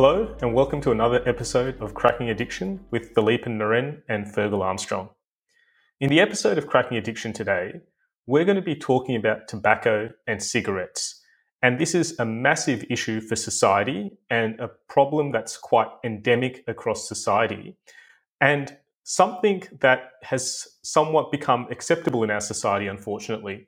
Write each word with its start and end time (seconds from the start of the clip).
Hello, 0.00 0.32
and 0.40 0.54
welcome 0.54 0.80
to 0.82 0.92
another 0.92 1.28
episode 1.28 1.82
of 1.82 1.92
Cracking 1.92 2.30
Addiction 2.30 2.78
with 2.92 3.12
Philippe 3.16 3.50
Naren 3.50 4.00
and 4.08 4.26
Fergal 4.26 4.62
Armstrong. 4.62 5.08
In 5.98 6.08
the 6.08 6.20
episode 6.20 6.56
of 6.56 6.68
Cracking 6.68 6.96
Addiction 6.96 7.32
today, 7.32 7.80
we're 8.24 8.44
going 8.44 8.54
to 8.54 8.62
be 8.62 8.76
talking 8.76 9.16
about 9.16 9.48
tobacco 9.48 10.10
and 10.28 10.40
cigarettes. 10.40 11.20
And 11.64 11.80
this 11.80 11.96
is 11.96 12.16
a 12.20 12.24
massive 12.24 12.84
issue 12.88 13.20
for 13.20 13.34
society 13.34 14.12
and 14.30 14.60
a 14.60 14.68
problem 14.88 15.32
that's 15.32 15.56
quite 15.56 15.88
endemic 16.04 16.62
across 16.68 17.08
society. 17.08 17.76
And 18.40 18.76
something 19.02 19.64
that 19.80 20.12
has 20.22 20.64
somewhat 20.84 21.32
become 21.32 21.66
acceptable 21.72 22.22
in 22.22 22.30
our 22.30 22.40
society, 22.40 22.86
unfortunately. 22.86 23.66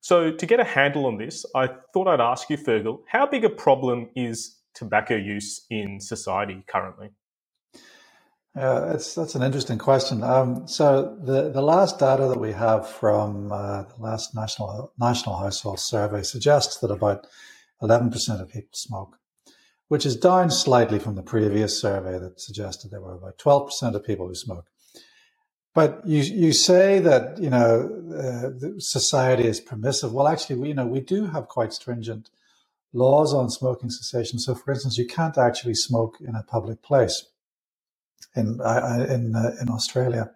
So, 0.00 0.30
to 0.30 0.46
get 0.46 0.58
a 0.58 0.64
handle 0.64 1.04
on 1.04 1.18
this, 1.18 1.44
I 1.54 1.68
thought 1.92 2.08
I'd 2.08 2.18
ask 2.18 2.48
you, 2.48 2.56
Fergal, 2.56 3.00
how 3.08 3.26
big 3.26 3.44
a 3.44 3.50
problem 3.50 4.08
is 4.16 4.55
tobacco 4.76 5.16
use 5.16 5.66
in 5.70 6.00
society 6.00 6.62
currently? 6.68 7.10
Uh, 8.56 8.92
that's 8.92 9.14
that's 9.14 9.34
an 9.34 9.42
interesting 9.42 9.76
question. 9.76 10.22
Um, 10.22 10.66
so 10.66 11.18
the 11.22 11.50
the 11.50 11.60
last 11.60 11.98
data 11.98 12.26
that 12.26 12.40
we 12.40 12.52
have 12.52 12.88
from 12.88 13.52
uh, 13.52 13.82
the 13.82 14.00
last 14.02 14.34
national 14.34 14.92
national 14.98 15.36
household 15.36 15.78
survey 15.78 16.22
suggests 16.22 16.78
that 16.78 16.90
about 16.90 17.26
eleven 17.82 18.10
percent 18.10 18.40
of 18.40 18.48
people 18.48 18.70
smoke, 18.72 19.18
which 19.88 20.06
is 20.06 20.16
down 20.16 20.50
slightly 20.50 20.98
from 20.98 21.16
the 21.16 21.22
previous 21.22 21.78
survey 21.78 22.18
that 22.18 22.40
suggested 22.40 22.90
there 22.90 23.02
were 23.02 23.16
about 23.16 23.36
twelve 23.36 23.66
percent 23.66 23.94
of 23.94 24.06
people 24.06 24.26
who 24.26 24.34
smoke. 24.34 24.68
But 25.74 26.00
you 26.06 26.22
you 26.22 26.54
say 26.54 26.98
that 27.00 27.36
you 27.38 27.50
know 27.50 27.90
uh, 28.16 28.78
society 28.78 29.46
is 29.46 29.60
permissive. 29.60 30.14
Well, 30.14 30.28
actually, 30.28 30.56
we, 30.56 30.68
you 30.68 30.74
know 30.74 30.86
we 30.86 31.00
do 31.00 31.26
have 31.26 31.48
quite 31.48 31.74
stringent 31.74 32.30
laws 32.96 33.34
on 33.34 33.50
smoking 33.50 33.90
cessation. 33.90 34.38
So, 34.38 34.54
for 34.54 34.72
instance, 34.72 34.98
you 34.98 35.06
can't 35.06 35.38
actually 35.38 35.74
smoke 35.74 36.16
in 36.20 36.34
a 36.34 36.42
public 36.42 36.82
place 36.82 37.26
in 38.34 38.60
in 39.16 39.34
uh, 39.34 39.52
in 39.60 39.68
Australia. 39.68 40.30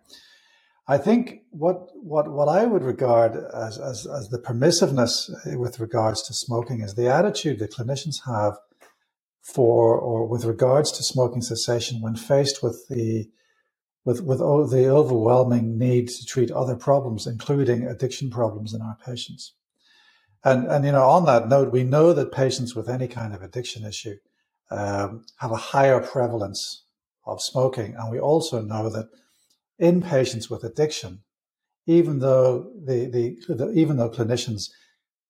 I 0.86 0.98
think 0.98 1.42
what 1.50 1.88
what 1.94 2.30
what 2.30 2.48
I 2.48 2.64
would 2.66 2.82
regard 2.82 3.32
as, 3.54 3.78
as 3.78 4.06
as 4.06 4.28
the 4.28 4.38
permissiveness 4.38 5.30
with 5.56 5.78
regards 5.78 6.22
to 6.26 6.34
smoking 6.34 6.80
is 6.80 6.94
the 6.94 7.08
attitude 7.08 7.58
that 7.60 7.72
clinicians 7.72 8.26
have 8.26 8.58
for 9.42 9.96
or 9.98 10.26
with 10.26 10.44
regards 10.44 10.92
to 10.92 11.02
smoking 11.02 11.42
cessation 11.42 12.02
when 12.02 12.16
faced 12.16 12.62
with 12.62 12.88
the 12.88 13.30
with 14.04 14.22
with 14.22 14.40
the 14.70 14.88
overwhelming 14.88 15.78
need 15.78 16.08
to 16.08 16.24
treat 16.24 16.50
other 16.50 16.76
problems, 16.76 17.26
including 17.26 17.86
addiction 17.86 18.30
problems 18.30 18.74
in 18.74 18.80
our 18.80 18.96
patients. 19.04 19.54
And, 20.42 20.66
and, 20.66 20.84
you 20.84 20.92
know, 20.92 21.04
on 21.04 21.26
that 21.26 21.48
note, 21.48 21.70
we 21.70 21.84
know 21.84 22.12
that 22.12 22.32
patients 22.32 22.74
with 22.74 22.88
any 22.88 23.08
kind 23.08 23.34
of 23.34 23.42
addiction 23.42 23.84
issue 23.84 24.16
um, 24.70 25.24
have 25.38 25.50
a 25.50 25.56
higher 25.56 26.00
prevalence 26.00 26.84
of 27.26 27.42
smoking. 27.42 27.94
And 27.98 28.10
we 28.10 28.18
also 28.18 28.62
know 28.62 28.88
that 28.88 29.08
in 29.78 30.00
patients 30.00 30.48
with 30.48 30.64
addiction, 30.64 31.22
even 31.86 32.20
though 32.20 32.70
the, 32.84 33.06
the, 33.06 33.54
the, 33.54 33.70
even 33.72 33.96
though 33.96 34.08
clinicians 34.08 34.70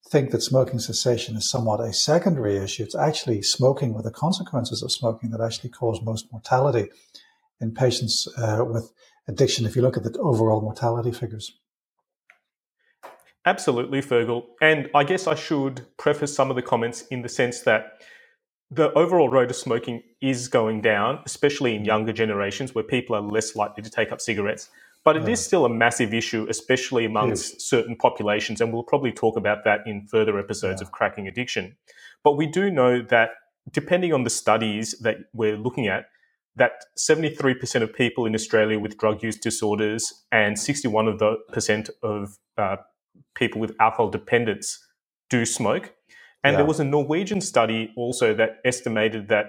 think 0.09 0.31
that 0.31 0.41
smoking 0.41 0.79
cessation 0.79 1.35
is 1.35 1.49
somewhat 1.49 1.79
a 1.79 1.93
secondary 1.93 2.57
issue, 2.57 2.83
it's 2.83 2.95
actually 2.95 3.41
smoking 3.41 3.93
with 3.93 4.05
the 4.05 4.11
consequences 4.11 4.81
of 4.81 4.91
smoking 4.91 5.31
that 5.31 5.41
actually 5.41 5.69
cause 5.69 5.99
most 6.03 6.27
mortality 6.31 6.89
in 7.59 7.73
patients 7.73 8.27
uh, 8.37 8.63
with 8.65 8.91
addiction. 9.27 9.65
If 9.65 9.75
you 9.75 9.81
look 9.81 9.97
at 9.97 10.03
the 10.03 10.17
overall 10.19 10.61
mortality 10.61 11.11
figures. 11.11 11.51
Absolutely, 13.45 14.01
Fergal. 14.01 14.45
And 14.61 14.89
I 14.93 15.03
guess 15.03 15.27
I 15.27 15.35
should 15.35 15.85
preface 15.97 16.35
some 16.35 16.49
of 16.49 16.55
the 16.55 16.61
comments 16.61 17.03
in 17.07 17.21
the 17.21 17.29
sense 17.29 17.61
that 17.61 18.03
the 18.69 18.93
overall 18.93 19.29
rate 19.29 19.49
of 19.49 19.55
smoking 19.55 20.03
is 20.21 20.47
going 20.47 20.81
down, 20.81 21.19
especially 21.25 21.75
in 21.75 21.83
younger 21.83 22.13
generations 22.13 22.73
where 22.73 22.83
people 22.83 23.15
are 23.15 23.21
less 23.21 23.55
likely 23.55 23.83
to 23.83 23.89
take 23.89 24.11
up 24.11 24.21
cigarettes. 24.21 24.69
But 25.03 25.17
it 25.17 25.23
yeah. 25.23 25.29
is 25.29 25.43
still 25.43 25.65
a 25.65 25.69
massive 25.69 26.13
issue, 26.13 26.45
especially 26.49 27.05
amongst 27.05 27.53
yes. 27.53 27.63
certain 27.63 27.95
populations. 27.95 28.61
And 28.61 28.71
we'll 28.71 28.83
probably 28.83 29.11
talk 29.11 29.35
about 29.35 29.63
that 29.65 29.79
in 29.87 30.07
further 30.07 30.39
episodes 30.39 30.79
yeah. 30.79 30.87
of 30.87 30.91
Cracking 30.91 31.27
Addiction. 31.27 31.75
But 32.23 32.37
we 32.37 32.45
do 32.45 32.69
know 32.69 33.01
that 33.01 33.31
depending 33.71 34.13
on 34.13 34.23
the 34.23 34.29
studies 34.29 34.95
that 35.01 35.17
we're 35.33 35.57
looking 35.57 35.87
at, 35.87 36.05
that 36.55 36.85
73% 36.97 37.81
of 37.81 37.93
people 37.93 38.25
in 38.25 38.35
Australia 38.35 38.77
with 38.77 38.97
drug 38.97 39.23
use 39.23 39.37
disorders 39.37 40.25
and 40.31 40.59
61 40.59 41.07
of 41.07 41.19
the 41.19 41.37
percent 41.51 41.89
of 42.03 42.37
uh, 42.57 42.77
people 43.35 43.61
with 43.61 43.75
alcohol 43.79 44.09
dependence 44.09 44.79
do 45.29 45.45
smoke. 45.45 45.93
And 46.43 46.53
yeah. 46.53 46.57
there 46.57 46.65
was 46.65 46.79
a 46.79 46.83
Norwegian 46.83 47.41
study 47.41 47.93
also 47.95 48.33
that 48.35 48.57
estimated 48.65 49.27
that 49.29 49.45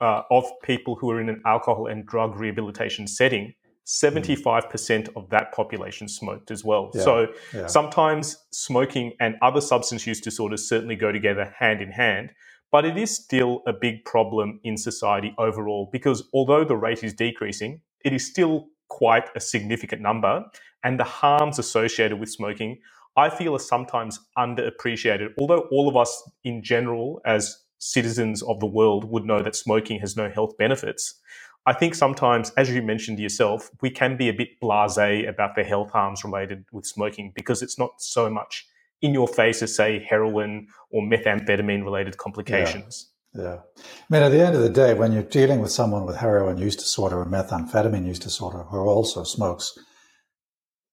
uh, 0.00 0.22
of 0.30 0.44
people 0.62 0.94
who 0.94 1.10
are 1.10 1.20
in 1.20 1.28
an 1.28 1.42
alcohol 1.46 1.86
and 1.86 2.06
drug 2.06 2.38
rehabilitation 2.38 3.06
setting, 3.06 3.54
75% 3.86 4.42
mm. 4.44 5.16
of 5.16 5.30
that 5.30 5.52
population 5.52 6.08
smoked 6.08 6.50
as 6.50 6.64
well. 6.64 6.90
Yeah. 6.94 7.02
So 7.02 7.26
yeah. 7.54 7.66
sometimes 7.66 8.36
smoking 8.52 9.12
and 9.20 9.36
other 9.42 9.60
substance 9.60 10.06
use 10.06 10.20
disorders 10.20 10.68
certainly 10.68 10.96
go 10.96 11.12
together 11.12 11.54
hand 11.58 11.80
in 11.80 11.92
hand. 11.92 12.32
But 12.72 12.84
it 12.84 12.98
is 12.98 13.14
still 13.14 13.62
a 13.66 13.72
big 13.72 14.04
problem 14.04 14.60
in 14.64 14.76
society 14.76 15.34
overall 15.38 15.88
because 15.92 16.28
although 16.34 16.64
the 16.64 16.76
rate 16.76 17.04
is 17.04 17.14
decreasing, 17.14 17.80
it 18.04 18.12
is 18.12 18.26
still 18.26 18.66
quite 18.88 19.28
a 19.36 19.40
significant 19.40 20.02
number. 20.02 20.44
And 20.84 20.98
the 21.00 21.04
harms 21.04 21.58
associated 21.58 22.18
with 22.18 22.28
smoking 22.28 22.78
I 23.16 23.30
feel 23.30 23.54
are 23.54 23.60
sometimes 23.60 24.20
underappreciated. 24.36 25.34
Although 25.38 25.68
all 25.70 25.88
of 25.88 25.96
us 25.96 26.30
in 26.44 26.62
general, 26.62 27.20
as 27.24 27.56
citizens 27.78 28.42
of 28.42 28.60
the 28.60 28.66
world, 28.66 29.04
would 29.04 29.24
know 29.24 29.42
that 29.42 29.56
smoking 29.56 30.00
has 30.00 30.16
no 30.16 30.28
health 30.28 30.56
benefits. 30.58 31.20
I 31.66 31.72
think 31.72 31.94
sometimes, 31.94 32.52
as 32.56 32.70
you 32.70 32.80
mentioned 32.80 33.18
yourself, 33.18 33.70
we 33.82 33.90
can 33.90 34.16
be 34.16 34.28
a 34.28 34.32
bit 34.32 34.60
blasé 34.62 35.28
about 35.28 35.56
the 35.56 35.64
health 35.64 35.90
harms 35.90 36.24
related 36.24 36.64
with 36.72 36.86
smoking 36.86 37.32
because 37.34 37.60
it's 37.60 37.78
not 37.78 37.90
so 37.98 38.30
much 38.30 38.66
in 39.02 39.12
your 39.12 39.26
face 39.26 39.62
as, 39.62 39.74
say, 39.74 40.04
heroin 40.08 40.68
or 40.90 41.02
methamphetamine 41.02 41.82
related 41.82 42.18
complications. 42.18 43.10
Yeah. 43.34 43.42
yeah. 43.42 43.56
I 43.76 44.04
mean, 44.08 44.22
at 44.22 44.28
the 44.30 44.46
end 44.46 44.54
of 44.54 44.62
the 44.62 44.70
day, 44.70 44.94
when 44.94 45.12
you're 45.12 45.22
dealing 45.22 45.60
with 45.60 45.72
someone 45.72 46.06
with 46.06 46.16
heroin 46.16 46.56
use 46.56 46.76
disorder 46.76 47.18
or 47.18 47.26
methamphetamine 47.26 48.06
use 48.06 48.20
disorder 48.20 48.62
who 48.62 48.78
also 48.78 49.24
smokes, 49.24 49.76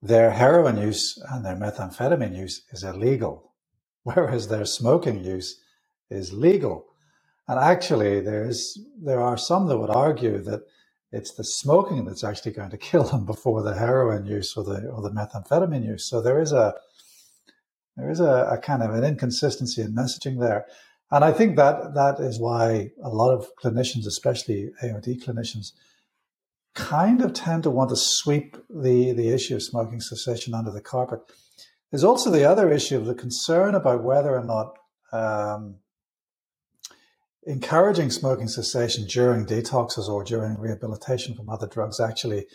their 0.03 0.31
heroin 0.31 0.77
use 0.77 1.17
and 1.31 1.45
their 1.45 1.55
methamphetamine 1.55 2.37
use 2.37 2.63
is 2.71 2.83
illegal, 2.83 3.53
whereas 4.03 4.49
their 4.49 4.65
smoking 4.65 5.23
use 5.23 5.61
is 6.11 6.33
legal. 6.33 6.85
And 7.47 7.59
actually, 7.59 8.21
there's 8.21 8.79
there 9.01 9.21
are 9.21 9.37
some 9.37 9.67
that 9.67 9.77
would 9.79 9.89
argue 9.91 10.39
that 10.43 10.61
it's 11.11 11.33
the 11.33 11.43
smoking 11.45 12.05
that's 12.05 12.23
actually 12.23 12.53
going 12.53 12.71
to 12.71 12.77
kill 12.77 13.03
them 13.05 13.25
before 13.33 13.63
the 13.63 13.75
heroin 13.75 14.25
use 14.25 14.55
or 14.57 14.63
the 14.65 14.89
or 14.89 15.01
the 15.01 15.11
methamphetamine 15.11 15.85
use. 15.85 16.09
So 16.09 16.21
there 16.21 16.41
is 16.41 16.53
a 16.53 16.75
there 17.97 18.11
is 18.11 18.19
a, 18.19 18.47
a 18.51 18.57
kind 18.59 18.83
of 18.83 18.93
an 18.93 19.03
inconsistency 19.03 19.81
in 19.81 19.95
messaging 19.95 20.39
there. 20.39 20.65
And 21.11 21.23
I 21.23 21.31
think 21.31 21.57
that 21.57 21.93
that 21.95 22.19
is 22.19 22.39
why 22.39 22.91
a 23.03 23.09
lot 23.09 23.33
of 23.33 23.51
clinicians, 23.63 24.07
especially 24.07 24.71
AOD 24.83 25.23
clinicians, 25.23 25.73
kind 26.75 27.21
of 27.21 27.33
tend 27.33 27.63
to 27.63 27.69
want 27.69 27.89
to 27.89 27.95
sweep 27.97 28.57
the, 28.69 29.11
the 29.13 29.29
issue 29.29 29.55
of 29.55 29.63
smoking 29.63 29.99
cessation 29.99 30.53
under 30.53 30.71
the 30.71 30.81
carpet. 30.81 31.19
There's 31.91 32.03
also 32.03 32.31
the 32.31 32.49
other 32.49 32.71
issue 32.71 32.97
of 32.97 33.05
the 33.05 33.13
concern 33.13 33.75
about 33.75 34.03
whether 34.03 34.35
or 34.35 34.43
not 34.43 34.77
um, 35.11 35.75
encouraging 37.45 38.09
smoking 38.09 38.47
cessation 38.47 39.05
during 39.05 39.45
detoxes 39.45 40.07
or 40.07 40.23
during 40.23 40.59
rehabilitation 40.59 41.35
from 41.35 41.49
other 41.49 41.67
drugs 41.67 41.99
actually 41.99 42.47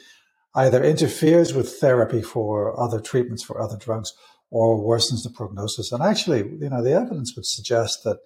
either 0.55 0.83
interferes 0.83 1.55
with 1.55 1.75
therapy 1.75 2.23
for 2.23 2.79
other 2.81 3.01
treatments 3.01 3.45
for 3.45 3.61
other 3.61 3.77
drugs 3.77 4.13
or 4.51 4.79
worsens 4.79 5.23
the 5.23 5.31
prognosis. 5.31 5.93
And 5.93 6.03
actually, 6.03 6.39
you 6.39 6.71
know, 6.71 6.83
the 6.83 6.95
evidence 6.95 7.35
would 7.37 7.47
suggest 7.47 8.03
that 8.05 8.19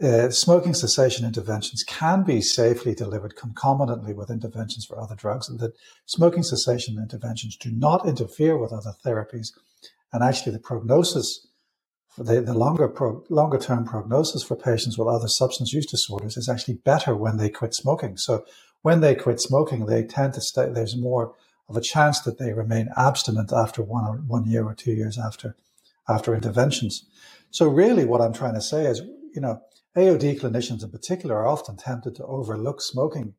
uh, 0.00 0.30
smoking 0.30 0.74
cessation 0.74 1.26
interventions 1.26 1.82
can 1.82 2.22
be 2.22 2.40
safely 2.40 2.94
delivered 2.94 3.34
concomitantly 3.34 4.14
with 4.14 4.30
interventions 4.30 4.84
for 4.84 5.00
other 5.00 5.16
drugs, 5.16 5.48
and 5.48 5.58
that 5.58 5.72
smoking 6.06 6.44
cessation 6.44 6.98
interventions 6.98 7.56
do 7.56 7.70
not 7.72 8.06
interfere 8.06 8.56
with 8.56 8.72
other 8.72 8.92
therapies. 9.04 9.48
And 10.12 10.22
actually, 10.22 10.52
the 10.52 10.60
prognosis, 10.60 11.48
the, 12.16 12.40
the 12.40 12.54
longer 12.54 12.86
pro, 12.86 13.24
longer 13.28 13.58
term 13.58 13.84
prognosis 13.84 14.44
for 14.44 14.54
patients 14.54 14.96
with 14.96 15.08
other 15.08 15.26
substance 15.26 15.72
use 15.72 15.86
disorders 15.86 16.36
is 16.36 16.48
actually 16.48 16.74
better 16.74 17.16
when 17.16 17.36
they 17.36 17.50
quit 17.50 17.74
smoking. 17.74 18.16
So, 18.18 18.44
when 18.82 19.00
they 19.00 19.16
quit 19.16 19.40
smoking, 19.40 19.86
they 19.86 20.04
tend 20.04 20.34
to 20.34 20.40
stay. 20.40 20.68
There's 20.70 20.96
more 20.96 21.34
of 21.68 21.76
a 21.76 21.80
chance 21.80 22.20
that 22.20 22.38
they 22.38 22.52
remain 22.52 22.88
abstinent 22.96 23.52
after 23.52 23.82
one 23.82 24.04
or 24.04 24.18
one 24.18 24.48
year 24.48 24.64
or 24.64 24.74
two 24.74 24.92
years 24.92 25.18
after 25.18 25.56
after 26.08 26.36
interventions. 26.36 27.04
So, 27.50 27.66
really, 27.66 28.04
what 28.04 28.20
I'm 28.20 28.32
trying 28.32 28.54
to 28.54 28.62
say 28.62 28.86
is, 28.86 29.02
you 29.34 29.40
know 29.40 29.60
AOD 29.96 30.40
clinicians 30.40 30.82
in 30.82 30.90
particular 30.90 31.36
are 31.36 31.46
often 31.46 31.76
tempted 31.76 32.14
to 32.16 32.24
overlook 32.26 32.80
smoking 32.80 33.34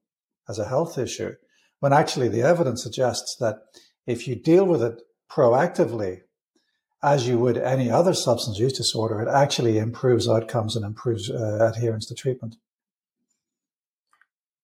as 0.47 0.59
a 0.59 0.67
health 0.67 0.97
issue, 0.97 1.33
when 1.79 1.93
actually 1.93 2.27
the 2.27 2.41
evidence 2.41 2.83
suggests 2.83 3.35
that 3.39 3.57
if 4.05 4.27
you 4.27 4.35
deal 4.35 4.65
with 4.65 4.81
it 4.81 5.01
proactively, 5.31 6.21
as 7.01 7.27
you 7.27 7.37
would 7.37 7.57
any 7.57 7.89
other 7.89 8.13
substance 8.13 8.59
use 8.59 8.73
disorder, 8.73 9.21
it 9.21 9.29
actually 9.29 9.77
improves 9.77 10.27
outcomes 10.27 10.75
and 10.75 10.83
improves 10.83 11.29
uh, 11.29 11.71
adherence 11.73 12.05
to 12.07 12.15
treatment. 12.15 12.55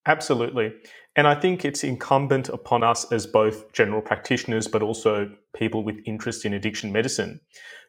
Absolutely. 0.08 0.74
And 1.16 1.28
I 1.28 1.36
think 1.36 1.64
it's 1.64 1.84
incumbent 1.84 2.50
upon 2.50 2.84
us 2.84 3.12
as 3.12 3.26
both 3.26 3.72
general 3.72 4.02
practitioners, 4.02 4.68
but 4.68 4.84
also 4.84 5.32
people 5.56 5.84
with 5.84 5.98
interest 6.06 6.46
in 6.46 6.54
addiction 6.54 6.92
medicine, 6.92 7.40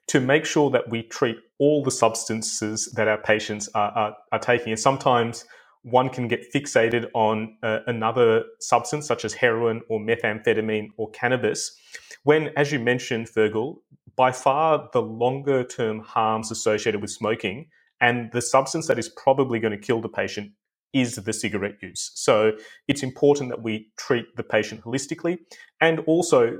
to 0.06 0.20
make 0.20 0.46
sure 0.46 0.70
that 0.70 0.88
we 0.88 1.02
treat 1.02 1.36
all 1.58 1.82
the 1.82 1.90
substances 1.90 2.92
that 2.96 3.08
our 3.08 3.18
patients 3.18 3.68
are, 3.74 3.90
are, 3.90 4.16
are 4.32 4.38
taking. 4.38 4.72
And 4.72 4.80
sometimes 4.80 5.44
one 5.82 6.08
can 6.08 6.28
get 6.28 6.52
fixated 6.52 7.08
on 7.14 7.56
uh, 7.62 7.78
another 7.86 8.44
substance, 8.60 9.06
such 9.06 9.24
as 9.24 9.34
heroin 9.34 9.82
or 9.88 10.00
methamphetamine 10.00 10.88
or 10.96 11.10
cannabis, 11.10 11.78
when, 12.24 12.50
as 12.56 12.72
you 12.72 12.80
mentioned, 12.80 13.28
Fergal, 13.28 13.76
by 14.16 14.32
far 14.32 14.88
the 14.92 15.02
longer 15.02 15.62
term 15.62 16.00
harms 16.00 16.50
associated 16.50 17.00
with 17.00 17.10
smoking 17.10 17.68
and 18.00 18.30
the 18.32 18.42
substance 18.42 18.88
that 18.88 18.98
is 18.98 19.08
probably 19.08 19.58
going 19.58 19.72
to 19.72 19.78
kill 19.78 20.00
the 20.00 20.08
patient 20.08 20.52
is 20.92 21.16
the 21.16 21.32
cigarette 21.32 21.76
use. 21.82 22.10
So 22.14 22.52
it's 22.88 23.02
important 23.02 23.50
that 23.50 23.62
we 23.62 23.90
treat 23.96 24.24
the 24.36 24.42
patient 24.42 24.82
holistically. 24.82 25.38
And 25.80 26.00
also, 26.00 26.58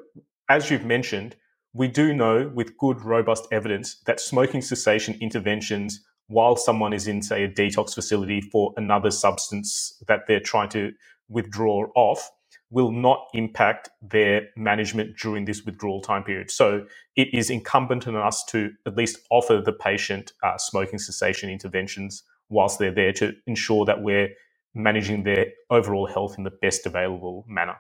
as 0.49 0.70
you've 0.70 0.84
mentioned, 0.84 1.37
we 1.76 1.88
do 1.88 2.14
know 2.14 2.50
with 2.55 2.76
good, 2.78 3.02
robust 3.02 3.46
evidence 3.52 3.96
that 4.06 4.19
smoking 4.19 4.62
cessation 4.62 5.17
interventions 5.20 6.00
while 6.28 6.56
someone 6.56 6.94
is 6.94 7.06
in, 7.06 7.20
say, 7.20 7.44
a 7.44 7.49
detox 7.49 7.94
facility 7.94 8.40
for 8.40 8.73
another 8.78 9.11
substance 9.11 10.02
that 10.08 10.20
they're 10.26 10.40
trying 10.40 10.70
to 10.70 10.93
withdraw 11.28 11.87
off 11.94 12.31
will 12.70 12.90
not 12.90 13.26
impact 13.34 13.90
their 14.00 14.49
management 14.56 15.17
during 15.19 15.44
this 15.44 15.64
withdrawal 15.64 16.00
time 16.00 16.25
period. 16.25 16.50
So 16.50 16.87
it 17.14 17.28
is 17.32 17.50
incumbent 17.50 18.08
on 18.08 18.17
us 18.17 18.43
to 18.46 18.70
at 18.87 18.96
least 18.96 19.19
offer 19.31 19.61
the 19.64 19.73
patient 19.73 20.32
uh, 20.43 20.56
smoking 20.56 20.99
cessation 20.99 21.50
interventions 21.50 22.23
whilst 22.49 22.78
they're 22.78 22.90
there 22.90 23.12
to 23.12 23.34
ensure 23.46 23.84
that 23.84 24.02
we're 24.02 24.31
managing 24.75 25.25
their 25.25 25.46
overall 25.70 26.06
health 26.06 26.37
in 26.38 26.44
the 26.44 26.50
best 26.50 26.87
available 26.87 27.44
manner. 27.46 27.76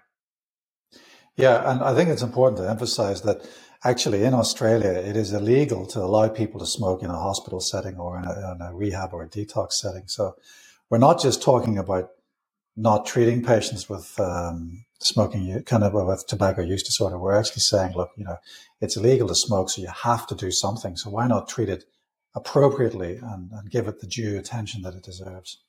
Yeah, 1.36 1.70
and 1.70 1.82
I 1.82 1.94
think 1.94 2.08
it's 2.08 2.22
important 2.22 2.58
to 2.58 2.68
emphasize 2.68 3.22
that 3.22 3.46
actually 3.84 4.24
in 4.24 4.34
Australia, 4.34 4.90
it 4.90 5.16
is 5.16 5.32
illegal 5.32 5.86
to 5.86 6.00
allow 6.00 6.28
people 6.28 6.60
to 6.60 6.66
smoke 6.66 7.02
in 7.02 7.10
a 7.10 7.18
hospital 7.18 7.60
setting 7.60 7.96
or 7.96 8.18
in 8.18 8.24
a, 8.24 8.54
in 8.54 8.60
a 8.60 8.74
rehab 8.74 9.12
or 9.12 9.22
a 9.22 9.28
detox 9.28 9.72
setting. 9.72 10.04
So 10.06 10.36
we're 10.90 10.98
not 10.98 11.20
just 11.20 11.42
talking 11.42 11.78
about 11.78 12.10
not 12.76 13.06
treating 13.06 13.42
patients 13.42 13.88
with 13.88 14.18
um, 14.20 14.84
smoking, 15.00 15.62
kind 15.64 15.82
of 15.82 15.94
with 15.94 16.26
tobacco 16.26 16.62
use 16.62 16.82
disorder. 16.82 17.18
We're 17.18 17.38
actually 17.38 17.60
saying, 17.60 17.94
look, 17.94 18.10
you 18.16 18.24
know, 18.24 18.36
it's 18.80 18.96
illegal 18.96 19.28
to 19.28 19.34
smoke, 19.34 19.70
so 19.70 19.80
you 19.80 19.88
have 19.88 20.26
to 20.26 20.34
do 20.34 20.50
something. 20.50 20.96
So 20.96 21.10
why 21.10 21.26
not 21.26 21.48
treat 21.48 21.68
it 21.68 21.84
appropriately 22.36 23.16
and, 23.16 23.50
and 23.50 23.70
give 23.70 23.88
it 23.88 24.00
the 24.00 24.06
due 24.06 24.38
attention 24.38 24.82
that 24.82 24.94
it 24.94 25.02
deserves. 25.02 25.62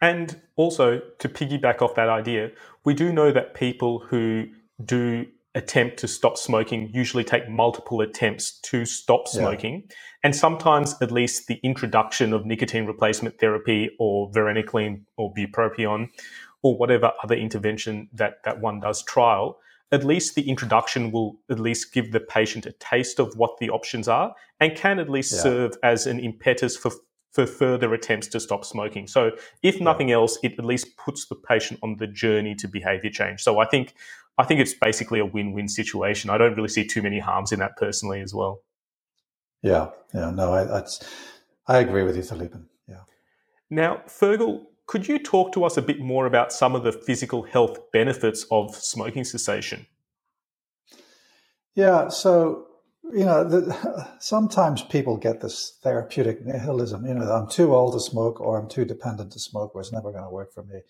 And 0.00 0.40
also, 0.56 1.02
to 1.18 1.28
piggyback 1.28 1.82
off 1.82 1.94
that 1.94 2.08
idea, 2.08 2.50
we 2.84 2.94
do 2.94 3.12
know 3.12 3.30
that 3.30 3.52
people 3.52 3.98
who 3.98 4.46
do 4.82 5.26
attempt 5.54 5.96
to 5.98 6.06
stop 6.06 6.38
smoking 6.38 6.88
usually 6.92 7.24
take 7.24 7.48
multiple 7.48 8.00
attempts 8.00 8.60
to 8.60 8.84
stop 8.84 9.26
smoking. 9.26 9.82
Yeah. 9.88 9.94
And 10.22 10.36
sometimes, 10.36 10.94
at 11.00 11.10
least, 11.10 11.48
the 11.48 11.58
introduction 11.62 12.32
of 12.32 12.46
nicotine 12.46 12.86
replacement 12.86 13.38
therapy 13.40 13.90
or 13.98 14.30
varenicline 14.30 15.02
or 15.16 15.32
bupropion 15.34 16.10
or 16.62 16.76
whatever 16.76 17.12
other 17.24 17.34
intervention 17.34 18.08
that, 18.12 18.42
that 18.44 18.60
one 18.60 18.80
does 18.80 19.02
trial 19.02 19.58
at 19.92 20.04
least 20.04 20.34
the 20.34 20.48
introduction 20.48 21.10
will 21.10 21.38
at 21.50 21.58
least 21.58 21.92
give 21.92 22.12
the 22.12 22.20
patient 22.20 22.66
a 22.66 22.72
taste 22.72 23.18
of 23.18 23.36
what 23.36 23.58
the 23.58 23.70
options 23.70 24.08
are 24.08 24.34
and 24.60 24.76
can 24.76 24.98
at 24.98 25.08
least 25.08 25.32
yeah. 25.32 25.40
serve 25.40 25.72
as 25.82 26.06
an 26.06 26.20
impetus 26.20 26.76
for 26.76 26.92
for 27.32 27.46
further 27.46 27.94
attempts 27.94 28.26
to 28.26 28.40
stop 28.40 28.64
smoking. 28.64 29.06
So 29.06 29.30
if 29.62 29.80
nothing 29.80 30.10
else, 30.10 30.36
it 30.42 30.58
at 30.58 30.64
least 30.64 30.96
puts 30.96 31.26
the 31.26 31.36
patient 31.36 31.78
on 31.80 31.96
the 31.96 32.08
journey 32.08 32.56
to 32.56 32.66
behavior 32.66 33.10
change. 33.10 33.40
So 33.40 33.60
I 33.60 33.66
think 33.66 33.94
I 34.40 34.44
think 34.44 34.60
it's 34.60 34.74
basically 34.74 35.20
a 35.20 35.26
win-win 35.26 35.68
situation. 35.68 36.30
I 36.30 36.38
don't 36.38 36.56
really 36.56 36.68
see 36.68 36.86
too 36.86 37.02
many 37.02 37.18
harms 37.18 37.52
in 37.52 37.58
that 37.58 37.76
personally 37.76 38.20
as 38.20 38.32
well. 38.34 38.62
Yeah, 39.62 39.90
yeah, 40.14 40.30
no, 40.30 40.52
I, 40.54 40.82
I 41.66 41.78
agree 41.78 42.02
with 42.02 42.16
you, 42.16 42.22
Philippe. 42.22 42.56
Yeah. 42.88 43.02
Now, 43.68 44.02
Fergal, 44.06 44.64
could 44.86 45.06
you 45.06 45.18
talk 45.18 45.52
to 45.52 45.64
us 45.64 45.76
a 45.76 45.82
bit 45.82 46.00
more 46.00 46.24
about 46.24 46.52
some 46.52 46.74
of 46.74 46.82
the 46.84 46.92
physical 46.92 47.42
health 47.42 47.92
benefits 47.92 48.46
of 48.50 48.74
smoking 48.74 49.24
cessation? 49.24 49.86
Yeah, 51.74 52.08
so 52.08 52.66
you 53.12 53.24
know, 53.24 53.44
the, 53.44 54.08
sometimes 54.20 54.82
people 54.82 55.16
get 55.16 55.40
this 55.40 55.78
therapeutic 55.82 56.46
nihilism. 56.46 57.06
You 57.06 57.14
know, 57.14 57.30
I'm 57.30 57.48
too 57.48 57.74
old 57.74 57.92
to 57.94 58.00
smoke, 58.00 58.40
or 58.40 58.58
I'm 58.58 58.68
too 58.68 58.84
dependent 58.84 59.32
to 59.32 59.38
smoke, 59.38 59.74
or 59.74 59.80
it's 59.80 59.92
never 59.92 60.10
going 60.12 60.24
to 60.24 60.30
work 60.30 60.52
for 60.52 60.62
me. 60.62 60.80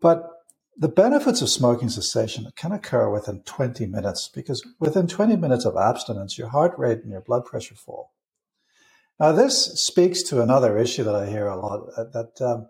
But 0.00 0.37
the 0.78 0.88
benefits 0.88 1.42
of 1.42 1.50
smoking 1.50 1.88
cessation 1.88 2.48
can 2.54 2.70
occur 2.70 3.10
within 3.10 3.40
20 3.42 3.86
minutes 3.86 4.30
because 4.32 4.64
within 4.78 5.08
20 5.08 5.36
minutes 5.36 5.64
of 5.64 5.76
abstinence, 5.76 6.38
your 6.38 6.48
heart 6.48 6.78
rate 6.78 7.00
and 7.02 7.10
your 7.10 7.20
blood 7.20 7.44
pressure 7.44 7.74
fall. 7.74 8.12
Now, 9.18 9.32
this 9.32 9.72
speaks 9.74 10.22
to 10.24 10.40
another 10.40 10.78
issue 10.78 11.02
that 11.02 11.16
I 11.16 11.28
hear 11.28 11.48
a 11.48 11.56
lot 11.56 11.88
uh, 11.96 12.04
that 12.12 12.40
um, 12.40 12.68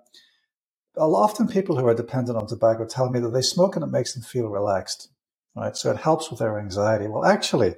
often 0.96 1.48
people 1.48 1.78
who 1.78 1.86
are 1.86 1.94
dependent 1.94 2.38
on 2.38 2.46
tobacco 2.46 2.86
tell 2.86 3.10
me 3.10 3.20
that 3.20 3.28
they 3.28 3.42
smoke 3.42 3.76
and 3.76 3.84
it 3.84 3.88
makes 3.88 4.14
them 4.14 4.22
feel 4.22 4.48
relaxed, 4.48 5.10
right? 5.54 5.76
So 5.76 5.90
it 5.90 5.98
helps 5.98 6.30
with 6.30 6.38
their 6.38 6.58
anxiety. 6.58 7.06
Well, 7.06 7.26
actually, 7.26 7.74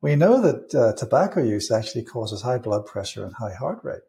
we 0.00 0.14
know 0.14 0.40
that 0.40 0.72
uh, 0.76 0.92
tobacco 0.92 1.42
use 1.42 1.72
actually 1.72 2.04
causes 2.04 2.42
high 2.42 2.58
blood 2.58 2.86
pressure 2.86 3.24
and 3.24 3.34
high 3.34 3.54
heart 3.54 3.80
rate, 3.82 4.02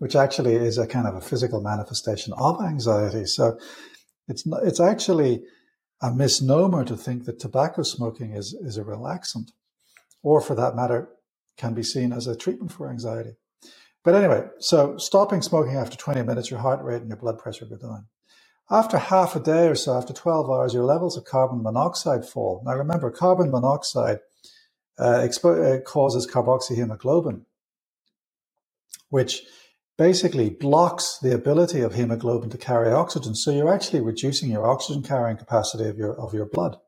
which 0.00 0.14
actually 0.14 0.54
is 0.56 0.76
a 0.76 0.86
kind 0.86 1.06
of 1.06 1.14
a 1.14 1.22
physical 1.22 1.62
manifestation 1.62 2.34
of 2.36 2.62
anxiety. 2.62 3.24
So 3.24 3.58
it's 4.28 4.46
not, 4.46 4.62
it's 4.64 4.80
actually 4.80 5.42
a 6.02 6.10
misnomer 6.10 6.84
to 6.84 6.96
think 6.96 7.24
that 7.24 7.38
tobacco 7.38 7.82
smoking 7.82 8.32
is, 8.32 8.54
is 8.60 8.76
a 8.76 8.84
relaxant, 8.84 9.50
or 10.22 10.40
for 10.40 10.54
that 10.54 10.76
matter, 10.76 11.08
can 11.56 11.74
be 11.74 11.82
seen 11.82 12.12
as 12.12 12.26
a 12.26 12.36
treatment 12.36 12.72
for 12.72 12.90
anxiety. 12.90 13.36
But 14.04 14.14
anyway, 14.14 14.44
so 14.58 14.98
stopping 14.98 15.40
smoking 15.40 15.76
after 15.76 15.96
20 15.96 16.22
minutes, 16.22 16.50
your 16.50 16.60
heart 16.60 16.84
rate 16.84 17.00
and 17.00 17.08
your 17.08 17.16
blood 17.16 17.38
pressure 17.38 17.64
go 17.64 17.76
down. 17.76 18.06
After 18.70 18.98
half 18.98 19.36
a 19.36 19.40
day 19.40 19.68
or 19.68 19.74
so, 19.74 19.96
after 19.96 20.12
12 20.12 20.50
hours, 20.50 20.74
your 20.74 20.84
levels 20.84 21.16
of 21.16 21.24
carbon 21.24 21.62
monoxide 21.62 22.26
fall. 22.26 22.62
Now 22.64 22.74
remember, 22.74 23.10
carbon 23.10 23.50
monoxide 23.50 24.18
uh, 24.98 25.20
expo- 25.20 25.78
uh, 25.78 25.80
causes 25.82 26.26
carboxyhemoglobin, 26.26 27.42
which 29.10 29.42
basically 29.96 30.50
blocks 30.50 31.18
the 31.22 31.34
ability 31.34 31.80
of 31.80 31.94
hemoglobin 31.94 32.50
to 32.50 32.58
carry 32.58 32.92
oxygen. 32.92 33.34
So 33.34 33.50
you're 33.50 33.72
actually 33.72 34.00
reducing 34.00 34.50
your 34.50 34.66
oxygen 34.66 35.02
carrying 35.02 35.36
capacity 35.36 35.88
of 35.88 35.96
your, 35.96 36.18
of 36.18 36.34
your 36.34 36.46
blood. 36.46 36.78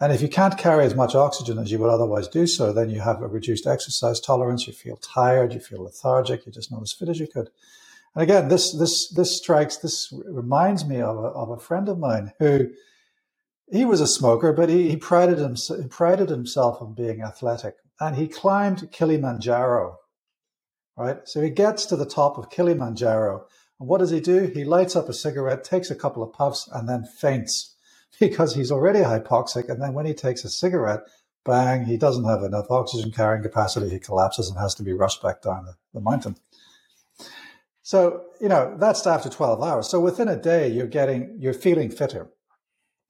And 0.00 0.12
if 0.12 0.22
you 0.22 0.28
can't 0.28 0.56
carry 0.56 0.84
as 0.86 0.94
much 0.94 1.14
oxygen 1.14 1.58
as 1.58 1.70
you 1.70 1.78
would 1.78 1.90
otherwise 1.90 2.26
do 2.26 2.46
so, 2.46 2.72
then 2.72 2.88
you 2.88 3.00
have 3.00 3.20
a 3.20 3.28
reduced 3.28 3.66
exercise 3.66 4.18
tolerance. 4.18 4.66
You 4.66 4.72
feel 4.72 4.96
tired. 4.96 5.52
You 5.52 5.60
feel 5.60 5.82
lethargic. 5.82 6.46
You're 6.46 6.54
just 6.54 6.72
not 6.72 6.82
as 6.82 6.92
fit 6.92 7.10
as 7.10 7.20
you 7.20 7.26
could. 7.26 7.50
And 8.14 8.22
again, 8.22 8.48
this 8.48 8.72
this 8.76 9.08
this 9.10 9.36
strikes. 9.36 9.76
This 9.76 10.12
reminds 10.26 10.86
me 10.86 11.00
of 11.00 11.16
a, 11.16 11.28
of 11.28 11.50
a 11.50 11.58
friend 11.58 11.88
of 11.88 11.98
mine 11.98 12.32
who 12.38 12.70
he 13.70 13.84
was 13.84 14.00
a 14.00 14.06
smoker, 14.06 14.52
but 14.52 14.68
he, 14.68 14.88
he 14.88 14.96
prided 14.96 15.38
himself 15.38 15.88
prided 15.90 16.30
himself 16.30 16.80
on 16.80 16.94
being 16.94 17.22
athletic, 17.22 17.76
and 18.00 18.16
he 18.16 18.26
climbed 18.26 18.90
Kilimanjaro. 18.90 19.99
Right, 21.00 21.26
so 21.26 21.40
he 21.40 21.48
gets 21.48 21.86
to 21.86 21.96
the 21.96 22.04
top 22.04 22.36
of 22.36 22.50
Kilimanjaro, 22.50 23.46
and 23.78 23.88
what 23.88 24.00
does 24.00 24.10
he 24.10 24.20
do? 24.20 24.50
He 24.52 24.64
lights 24.64 24.94
up 24.94 25.08
a 25.08 25.14
cigarette, 25.14 25.64
takes 25.64 25.90
a 25.90 25.94
couple 25.94 26.22
of 26.22 26.34
puffs, 26.34 26.68
and 26.70 26.86
then 26.86 27.04
faints 27.04 27.74
because 28.20 28.54
he's 28.54 28.70
already 28.70 28.98
hypoxic. 28.98 29.70
And 29.70 29.80
then 29.80 29.94
when 29.94 30.04
he 30.04 30.12
takes 30.12 30.44
a 30.44 30.50
cigarette, 30.50 31.00
bang, 31.42 31.86
he 31.86 31.96
doesn't 31.96 32.26
have 32.26 32.42
enough 32.42 32.66
oxygen 32.68 33.12
carrying 33.12 33.42
capacity. 33.42 33.88
He 33.88 33.98
collapses 33.98 34.50
and 34.50 34.58
has 34.58 34.74
to 34.74 34.82
be 34.82 34.92
rushed 34.92 35.22
back 35.22 35.40
down 35.40 35.64
the, 35.64 35.74
the 35.94 36.02
mountain. 36.02 36.36
So, 37.82 38.24
you 38.38 38.50
know, 38.50 38.76
that's 38.78 39.06
after 39.06 39.30
12 39.30 39.62
hours. 39.62 39.88
So 39.88 40.00
within 40.00 40.28
a 40.28 40.36
day, 40.36 40.68
you're 40.68 40.86
getting, 40.86 41.34
you're 41.38 41.54
feeling 41.54 41.90
fitter. 41.90 42.28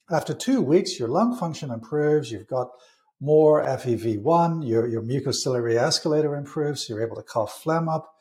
After 0.08 0.32
two 0.32 0.62
weeks, 0.62 0.96
your 0.96 1.08
lung 1.08 1.36
function 1.36 1.72
improves. 1.72 2.30
You've 2.30 2.46
got 2.46 2.68
more 3.20 3.64
FEV1. 3.64 4.66
Your, 4.66 4.88
your 4.88 5.02
mucociliary 5.02 5.76
escalator 5.76 6.34
improves. 6.34 6.88
You're 6.88 7.04
able 7.04 7.16
to 7.16 7.22
cough 7.22 7.62
phlegm 7.62 7.88
up. 7.88 8.14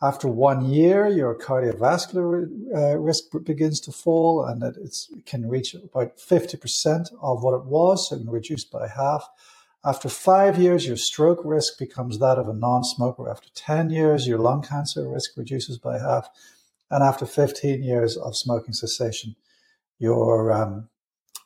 After 0.00 0.28
one 0.28 0.64
year, 0.64 1.08
your 1.08 1.36
cardiovascular 1.36 2.48
uh, 2.74 2.96
risk 2.98 3.24
begins 3.44 3.80
to 3.80 3.92
fall 3.92 4.44
and 4.44 4.62
it, 4.62 4.96
can 5.26 5.48
reach 5.48 5.74
about 5.74 6.18
50% 6.18 7.08
of 7.20 7.42
what 7.42 7.54
it 7.54 7.64
was, 7.64 8.08
so 8.08 8.14
it 8.14 8.20
can 8.20 8.30
reduce 8.30 8.64
by 8.64 8.86
half. 8.86 9.28
After 9.84 10.08
five 10.08 10.56
years, 10.56 10.86
your 10.86 10.96
stroke 10.96 11.40
risk 11.44 11.78
becomes 11.78 12.20
that 12.20 12.38
of 12.38 12.48
a 12.48 12.54
non 12.54 12.84
smoker. 12.84 13.28
After 13.28 13.48
10 13.54 13.90
years, 13.90 14.26
your 14.26 14.38
lung 14.38 14.62
cancer 14.62 15.08
risk 15.08 15.36
reduces 15.36 15.78
by 15.78 15.98
half. 15.98 16.28
And 16.90 17.02
after 17.02 17.26
15 17.26 17.82
years 17.82 18.16
of 18.16 18.36
smoking 18.36 18.74
cessation, 18.74 19.34
your, 19.98 20.52
um, 20.52 20.88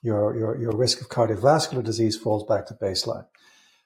your, 0.02 0.37
your, 0.37 0.61
your 0.61 0.73
risk 0.76 1.00
of 1.00 1.09
cardiovascular 1.09 1.82
disease 1.82 2.16
falls 2.16 2.44
back 2.44 2.66
to 2.66 2.75
baseline. 2.75 3.26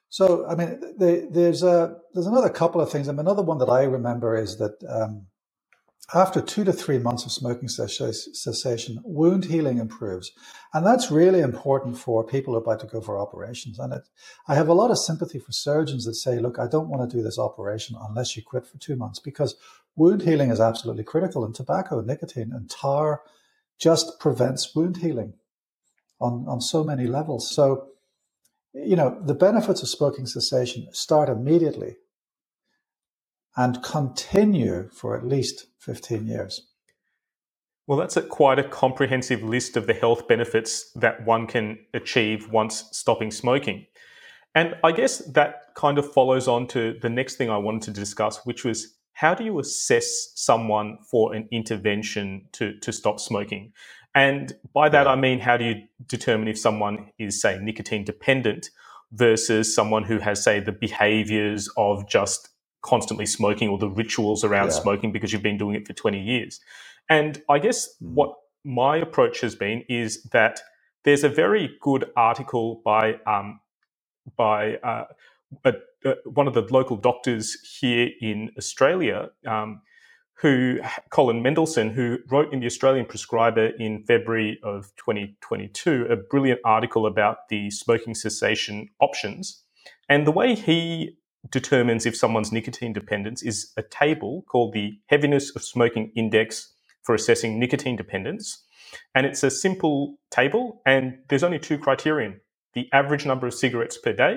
So, 0.09 0.47
I 0.47 0.55
mean, 0.55 0.81
there's 0.99 1.63
a 1.63 1.97
there's 2.15 2.29
another 2.29 2.49
couple 2.49 2.81
of 2.81 2.91
things. 2.91 3.09
I 3.09 3.13
mean, 3.13 3.21
another 3.21 3.43
one 3.43 3.59
that 3.59 3.69
I 3.69 3.83
remember 3.83 4.37
is 4.37 4.57
that 4.59 4.83
um, 4.89 5.27
after 6.15 6.41
two 6.41 6.63
to 6.63 6.73
three 6.73 6.99
months 6.99 7.25
of 7.25 7.33
smoking 7.33 7.69
cessation, 7.69 9.01
wound 9.05 9.47
healing 9.47 9.79
improves. 9.79 10.31
And 10.73 10.87
that's 10.87 11.11
really 11.11 11.41
important 11.41 11.99
for 11.99 12.25
people 12.25 12.53
who 12.55 12.59
are 12.59 12.63
about 12.63 12.81
to 12.81 12.87
go 12.87 13.01
for 13.01 13.19
operations. 13.19 13.81
And 13.81 13.93
it, 13.93 14.09
I 14.47 14.55
have 14.55 14.69
a 14.69 14.75
lot 14.75 14.93
of 14.93 14.99
sympathy 14.99 15.41
for 15.41 15.51
surgeons 15.51 16.05
that 16.05 16.15
say, 16.15 16.39
look, 16.39 16.61
I 16.61 16.69
don't 16.69 16.89
want 16.89 17.09
to 17.09 17.17
do 17.17 17.23
this 17.23 17.39
operation 17.39 17.97
unless 18.09 18.37
you 18.37 18.43
quit 18.45 18.67
for 18.67 18.79
two 18.79 18.95
months 18.95 19.19
because 19.19 19.57
wound 19.97 20.23
healing 20.23 20.51
is 20.51 20.61
absolutely 20.61 21.05
critical. 21.05 21.45
And 21.45 21.55
tobacco, 21.55 22.01
nicotine, 22.01 22.53
and 22.53 22.71
tar 22.71 23.23
just 23.79 24.21
prevents 24.21 24.77
wound 24.77 24.99
healing 24.99 25.35
on, 26.21 26.45
on 26.49 26.61
so 26.61 26.85
many 26.85 27.07
levels. 27.07 27.55
So, 27.55 27.89
you 28.73 28.97
know, 28.97 29.21
the 29.25 29.35
benefits 29.35 29.83
of 29.83 29.89
smoking 29.89 30.27
cessation 30.27 30.87
start 30.93 31.29
immediately 31.29 31.97
and 33.57 33.83
continue 33.83 34.91
for 34.93 35.17
at 35.17 35.27
least 35.27 35.67
15 35.81 36.27
years. 36.27 36.61
Well, 37.87 37.99
that's 37.99 38.17
a 38.17 38.23
quite 38.23 38.59
a 38.59 38.69
comprehensive 38.69 39.43
list 39.43 39.77
of 39.77 39.87
the 39.87 39.95
health 39.95 40.27
benefits 40.27 40.91
that 40.97 41.25
one 41.25 41.47
can 41.47 41.79
achieve 41.95 42.51
once 42.51 42.89
stopping 42.93 43.31
smoking. 43.31 43.87
And 44.55 44.75
I 44.83 44.93
guess 44.93 45.19
that 45.33 45.75
kind 45.75 45.99
of 45.99 46.11
follows 46.13 46.49
on 46.49 46.67
to 46.69 46.99
the 47.01 47.09
next 47.09 47.37
thing 47.37 47.49
I 47.49 47.59
wanted 47.59 47.83
to 47.83 48.01
discuss, 48.01 48.45
which 48.45 48.65
was 48.65 48.97
how 49.13 49.35
do 49.35 49.45
you 49.45 49.59
assess 49.59 50.33
someone 50.35 50.99
for 51.11 51.35
an 51.35 51.49
intervention 51.53 52.49
to, 52.53 52.79
to 52.81 52.93
stop 52.93 53.21
smoking? 53.21 53.73
And 54.17 54.55
by 54.73 54.89
that, 54.89 55.07
I 55.07 55.15
mean, 55.15 55.41
how 55.41 55.59
do 55.59 55.65
you 55.67 55.83
determine 56.07 56.49
if 56.49 56.59
someone 56.59 57.11
is, 57.19 57.39
say, 57.39 57.59
nicotine 57.61 58.03
dependent 58.03 58.71
versus 59.13 59.75
someone 59.75 60.05
who 60.05 60.19
has, 60.21 60.43
say, 60.43 60.59
the 60.59 60.73
behaviors 60.73 61.69
of 61.77 62.09
just 62.09 62.49
constantly 62.81 63.27
smoking 63.27 63.69
or 63.69 63.77
the 63.77 63.91
rituals 63.91 64.43
around 64.43 64.69
yeah. 64.69 64.81
smoking 64.81 65.13
because 65.13 65.35
you've 65.35 65.43
been 65.43 65.59
doing 65.59 65.77
it 65.77 65.87
for 65.87 65.93
20 65.93 66.19
years. 66.19 66.61
And 67.11 67.43
I 67.51 67.59
guess 67.59 67.89
mm. 68.03 68.15
what 68.15 68.35
my 68.65 68.97
approach 68.97 69.43
has 69.43 69.55
been 69.55 69.85
is 69.87 70.23
that 70.33 70.61
there's 71.05 71.23
a 71.23 71.29
very 71.29 71.77
good 71.83 72.11
article 72.17 72.81
by 72.87 73.17
um, 73.27 73.61
by 74.35 74.77
uh, 74.77 75.05
a, 75.65 75.75
a, 76.05 76.15
one 76.25 76.49
of 76.49 76.55
the 76.55 76.67
local 76.71 76.97
doctors 76.97 77.57
here 77.79 78.09
in 78.21 78.51
Australia, 78.59 79.29
um, 79.47 79.83
who 80.41 80.79
Colin 81.11 81.43
Mendelsohn, 81.43 81.91
who 81.91 82.19
wrote 82.31 82.53
in 82.53 82.61
the 82.61 82.67
Australian 82.67 83.07
Prescriber 83.07 83.69
in 83.79 84.05
February 84.05 84.59
of 84.63 84.93
2022 84.97 86.07
a 86.11 86.17
brilliant 86.17 86.61
article 86.65 87.07
about 87.07 87.49
the 87.49 87.71
smoking 87.71 88.15
cessation 88.15 88.89
options. 89.01 89.63
And 90.09 90.27
the 90.27 90.33
way 90.33 90.55
he 90.55 91.17
determines 91.51 92.05
if 92.07 92.17
someone's 92.17 92.53
nicotine 92.53 92.93
dependence 92.93 93.43
is 93.43 93.73
a 93.77 93.83
table 93.83 94.45
called 94.49 94.75
the 94.75 94.99
Heaviness 95.07 95.55
of 95.57 95.65
Smoking 95.65 96.13
Index 96.15 96.73
for 97.03 97.15
assessing 97.15 97.59
nicotine 97.59 97.97
dependence. 97.97 98.65
And 99.15 99.27
it's 99.27 99.43
a 99.43 99.51
simple 99.51 100.19
table, 100.31 100.83
and 100.85 101.19
there's 101.29 101.43
only 101.43 101.59
two 101.59 101.79
criterion 101.79 102.41
the 102.75 102.89
average 102.93 103.25
number 103.25 103.47
of 103.47 103.55
cigarettes 103.55 103.97
per 103.97 104.13
day 104.13 104.37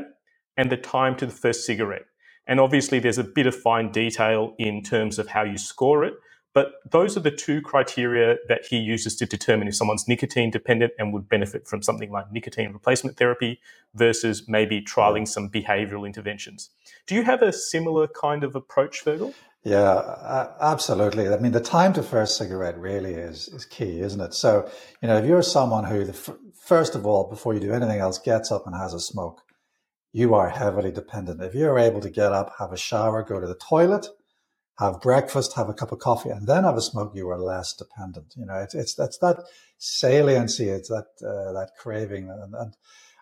and 0.56 0.72
the 0.72 0.78
time 0.78 1.14
to 1.18 1.26
the 1.26 1.32
first 1.34 1.66
cigarette. 1.66 2.04
And 2.50 2.60
obviously, 2.60 2.98
there's 3.00 3.20
a 3.20 3.24
bit 3.24 3.46
of 3.48 3.56
fine 3.56 3.92
detail 3.92 4.56
in 4.58 4.82
terms 4.82 5.20
of 5.20 5.28
how 5.30 5.44
you 5.44 5.58
score 5.58 6.04
it. 6.04 6.16
But 6.54 6.72
those 6.90 7.16
are 7.16 7.20
the 7.20 7.30
two 7.30 7.62
criteria 7.62 8.38
that 8.48 8.66
he 8.66 8.78
uses 8.78 9.16
to 9.18 9.28
determine 9.28 9.68
if 9.68 9.76
someone's 9.76 10.08
nicotine 10.08 10.50
dependent 10.50 10.94
and 10.98 11.14
would 11.14 11.30
benefit 11.30 11.68
from 11.68 11.84
something 11.84 12.12
like 12.12 12.32
nicotine 12.32 12.74
replacement 12.74 13.18
therapy 13.18 13.60
versus 13.94 14.46
maybe 14.48 14.82
trialing 14.82 15.28
some 15.28 15.48
behavioral 15.48 16.08
interventions. 16.08 16.72
Do 17.06 17.14
you 17.14 17.24
have 17.24 17.44
a 17.44 17.54
similar 17.54 18.08
kind 18.08 18.44
of 18.44 18.56
approach, 18.56 19.06
Fergal? 19.06 19.36
Yeah, 19.64 20.48
absolutely. 20.60 21.30
I 21.30 21.38
mean, 21.38 21.52
the 21.52 21.62
time 21.62 21.94
to 21.94 22.02
first 22.02 22.36
cigarette 22.36 22.80
really 22.80 23.14
is 23.14 23.48
is 23.50 23.66
key, 23.66 24.00
isn't 24.00 24.20
it? 24.20 24.34
So, 24.34 24.68
you 25.04 25.08
know, 25.08 25.18
if 25.18 25.26
you're 25.26 25.44
someone 25.44 25.84
who, 25.84 26.04
the, 26.06 26.14
first 26.14 26.96
of 26.96 27.06
all, 27.06 27.30
before 27.30 27.54
you 27.54 27.60
do 27.60 27.74
anything 27.74 28.00
else, 28.00 28.18
gets 28.18 28.52
up 28.52 28.66
and 28.66 28.76
has 28.76 28.94
a 28.94 29.00
smoke, 29.00 29.44
you 30.12 30.34
are 30.34 30.50
heavily 30.50 30.92
dependent. 30.92 31.42
If 31.42 31.54
you're 31.54 31.78
able 31.78 32.02
to 32.02 32.10
get 32.10 32.32
up, 32.32 32.56
have 32.60 32.72
a 32.72 32.78
shower, 32.78 33.24
go 33.24 33.40
to 33.40 33.48
the 33.48 33.56
toilet, 33.56 34.08
have 34.80 35.02
breakfast, 35.02 35.56
have 35.56 35.70
a 35.70 35.74
cup 35.74 35.92
of 35.92 36.00
coffee, 36.00 36.30
and 36.30 36.48
then 36.48 36.64
have 36.64 36.78
a 36.78 36.82
smoke, 36.82 37.12
you 37.14 37.30
are 37.30 37.38
less 37.38 37.74
dependent. 37.74 38.34
You 38.36 38.46
know, 38.46 38.56
it's, 38.56 38.74
it's 38.74 38.96
that's 38.96 39.18
that 39.20 39.44
saliency, 39.78 40.70
it's 40.70 40.90
that 40.90 41.08
uh, 41.22 41.54
that 41.54 41.72
craving, 41.78 42.30
and, 42.30 42.56
and, 42.56 42.76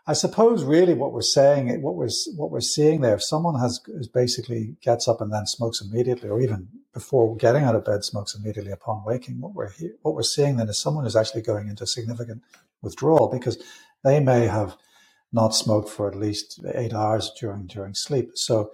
I 0.10 0.14
suppose 0.14 0.64
really 0.64 0.94
what 0.94 1.12
we're 1.12 1.22
saying, 1.22 1.82
what 1.82 1.96
we're 1.96 2.10
what 2.38 2.50
we're 2.50 2.62
seeing 2.62 3.02
there, 3.02 3.16
if 3.16 3.24
someone 3.24 3.60
has 3.60 3.82
is 3.88 4.08
basically 4.08 4.78
gets 4.82 5.06
up 5.06 5.20
and 5.20 5.34
then 5.34 5.46
smokes 5.46 5.82
immediately, 5.82 6.30
or 6.30 6.40
even 6.40 6.70
before 6.94 7.36
getting 7.36 7.64
out 7.64 7.76
of 7.76 7.84
bed 7.84 8.06
smokes 8.06 8.34
immediately 8.34 8.72
upon 8.72 9.04
waking, 9.06 9.42
what 9.42 9.54
we're 9.54 9.72
what 10.04 10.16
we're 10.16 10.24
seeing 10.24 10.56
then 10.56 10.70
is 10.70 10.82
someone 10.82 11.04
who's 11.04 11.18
actually 11.18 11.42
going 11.42 11.68
into 11.68 11.86
significant 11.86 12.42
withdrawal 12.82 13.28
because 13.28 13.62
they 14.06 14.22
may 14.22 14.46
have 14.46 14.78
not 15.32 15.56
smoked 15.56 15.90
for 15.90 16.08
at 16.08 16.16
least 16.16 16.64
eight 16.74 16.94
hours 16.94 17.32
during 17.40 17.68
during 17.68 17.94
sleep. 17.94 18.32
So 18.36 18.72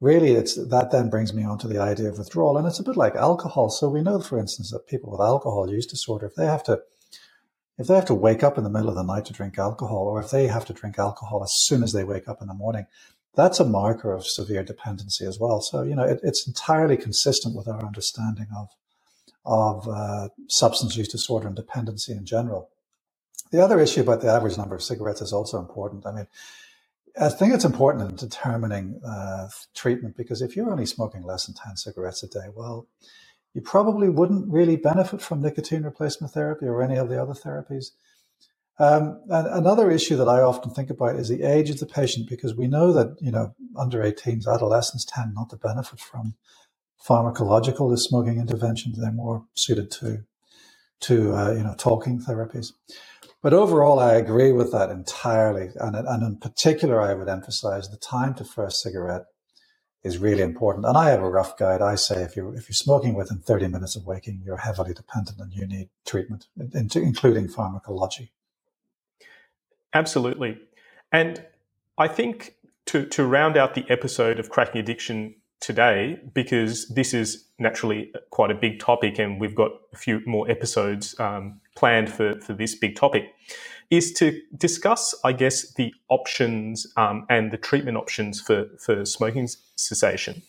really 0.00 0.32
it's 0.32 0.54
that 0.54 0.90
then 0.90 1.10
brings 1.10 1.34
me 1.34 1.44
on 1.44 1.58
to 1.58 1.68
the 1.68 1.78
idea 1.78 2.08
of 2.08 2.18
withdrawal. 2.18 2.56
And 2.56 2.66
it's 2.66 2.80
a 2.80 2.84
bit 2.84 2.96
like 2.96 3.14
alcohol. 3.14 3.70
So 3.70 3.88
we 3.88 4.02
know 4.02 4.20
for 4.20 4.38
instance 4.38 4.70
that 4.70 4.86
people 4.86 5.10
with 5.10 5.20
alcohol 5.20 5.70
use 5.70 5.86
disorder. 5.86 6.26
If 6.26 6.34
they 6.34 6.46
have 6.46 6.62
to 6.64 6.80
if 7.78 7.86
they 7.88 7.94
have 7.94 8.06
to 8.06 8.14
wake 8.14 8.42
up 8.42 8.56
in 8.56 8.64
the 8.64 8.70
middle 8.70 8.88
of 8.88 8.94
the 8.94 9.02
night 9.02 9.26
to 9.26 9.34
drink 9.34 9.58
alcohol 9.58 10.06
or 10.08 10.20
if 10.20 10.30
they 10.30 10.46
have 10.46 10.64
to 10.66 10.72
drink 10.72 10.98
alcohol 10.98 11.42
as 11.42 11.52
soon 11.66 11.82
as 11.82 11.92
they 11.92 12.04
wake 12.04 12.26
up 12.28 12.40
in 12.40 12.48
the 12.48 12.54
morning 12.54 12.86
that's 13.34 13.60
a 13.60 13.64
marker 13.64 14.14
of 14.14 14.26
severe 14.26 14.64
dependency 14.64 15.26
as 15.26 15.38
well. 15.38 15.60
So 15.60 15.82
you 15.82 15.94
know 15.94 16.04
it, 16.04 16.20
it's 16.22 16.46
entirely 16.46 16.96
consistent 16.96 17.54
with 17.54 17.68
our 17.68 17.84
understanding 17.84 18.48
of 18.56 18.68
of 19.44 19.88
uh, 19.88 20.28
substance 20.48 20.96
use 20.96 21.08
disorder 21.08 21.46
and 21.46 21.54
dependency 21.54 22.12
in 22.12 22.24
general 22.24 22.70
the 23.52 23.62
other 23.62 23.80
issue 23.80 24.00
about 24.00 24.20
the 24.20 24.30
average 24.30 24.58
number 24.58 24.74
of 24.74 24.82
cigarettes 24.82 25.20
is 25.20 25.32
also 25.32 25.58
important 25.58 26.06
i 26.06 26.12
mean 26.12 26.26
I 27.18 27.30
think 27.30 27.54
it's 27.54 27.64
important 27.64 28.10
in 28.10 28.16
determining 28.16 29.00
uh, 29.06 29.48
treatment 29.74 30.16
because 30.16 30.42
if 30.42 30.54
you're 30.54 30.70
only 30.70 30.84
smoking 30.84 31.22
less 31.22 31.46
than 31.46 31.54
10 31.54 31.76
cigarettes 31.76 32.22
a 32.22 32.28
day, 32.28 32.48
well, 32.54 32.88
you 33.54 33.62
probably 33.62 34.10
wouldn't 34.10 34.52
really 34.52 34.76
benefit 34.76 35.22
from 35.22 35.40
nicotine 35.40 35.84
replacement 35.84 36.34
therapy 36.34 36.66
or 36.66 36.82
any 36.82 36.96
of 36.96 37.08
the 37.08 37.20
other 37.20 37.32
therapies. 37.32 37.92
Um, 38.78 39.22
and 39.30 39.46
another 39.46 39.90
issue 39.90 40.16
that 40.16 40.28
I 40.28 40.42
often 40.42 40.72
think 40.72 40.90
about 40.90 41.16
is 41.16 41.30
the 41.30 41.42
age 41.42 41.70
of 41.70 41.78
the 41.78 41.86
patient 41.86 42.28
because 42.28 42.54
we 42.54 42.66
know 42.66 42.92
that, 42.92 43.16
you 43.22 43.30
know, 43.30 43.54
under 43.74 44.02
18s, 44.02 44.46
adolescents 44.46 45.06
tend 45.06 45.34
not 45.34 45.48
to 45.50 45.56
benefit 45.56 46.00
from 46.00 46.34
pharmacological 47.02 47.96
smoking 47.96 48.38
interventions. 48.38 48.98
They're 48.98 49.10
more 49.10 49.46
suited 49.54 49.90
to, 49.92 50.24
to 51.00 51.34
uh, 51.34 51.52
you 51.52 51.62
know, 51.62 51.74
talking 51.78 52.20
therapies. 52.20 52.72
But 53.42 53.52
overall, 53.52 53.98
I 54.00 54.14
agree 54.14 54.52
with 54.52 54.72
that 54.72 54.90
entirely. 54.90 55.70
And, 55.76 55.94
and 55.94 56.22
in 56.22 56.36
particular, 56.38 57.00
I 57.00 57.14
would 57.14 57.28
emphasize 57.28 57.88
the 57.88 57.96
time 57.96 58.34
to 58.34 58.44
first 58.44 58.82
cigarette 58.82 59.26
is 60.02 60.18
really 60.18 60.42
important. 60.42 60.86
And 60.86 60.96
I 60.96 61.10
have 61.10 61.20
a 61.20 61.28
rough 61.28 61.58
guide. 61.58 61.82
I 61.82 61.96
say 61.96 62.22
if 62.22 62.36
you're, 62.36 62.54
if 62.54 62.68
you're 62.68 62.74
smoking 62.74 63.14
within 63.14 63.38
30 63.38 63.68
minutes 63.68 63.96
of 63.96 64.06
waking, 64.06 64.42
you're 64.44 64.56
heavily 64.56 64.94
dependent 64.94 65.38
and 65.40 65.52
you 65.52 65.66
need 65.66 65.88
treatment, 66.04 66.46
including 66.74 67.48
pharmacology. 67.48 68.32
Absolutely. 69.92 70.58
And 71.12 71.44
I 71.98 72.08
think 72.08 72.54
to, 72.86 73.04
to 73.06 73.24
round 73.24 73.56
out 73.56 73.74
the 73.74 73.84
episode 73.88 74.38
of 74.38 74.48
Cracking 74.50 74.80
Addiction 74.80 75.34
today 75.60 76.20
because 76.34 76.88
this 76.88 77.14
is 77.14 77.46
naturally 77.58 78.12
quite 78.30 78.50
a 78.50 78.54
big 78.54 78.78
topic 78.78 79.18
and 79.18 79.40
we've 79.40 79.54
got 79.54 79.72
a 79.92 79.96
few 79.96 80.20
more 80.26 80.48
episodes 80.50 81.18
um, 81.18 81.60
planned 81.76 82.10
for, 82.10 82.40
for 82.40 82.52
this 82.52 82.74
big 82.74 82.96
topic 82.96 83.32
is 83.90 84.12
to 84.14 84.40
discuss, 84.56 85.14
I 85.24 85.32
guess, 85.32 85.72
the 85.74 85.94
options 86.08 86.86
um, 86.96 87.24
and 87.30 87.52
the 87.52 87.56
treatment 87.56 87.96
options 87.96 88.40
for, 88.40 88.66
for 88.78 89.04
smoking 89.04 89.48
cessation. 89.76 90.42